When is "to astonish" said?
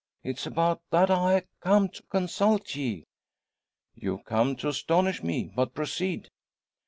4.55-5.21